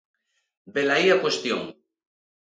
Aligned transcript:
Velaí 0.75 1.07
a 1.11 1.21
cuestión. 1.23 1.61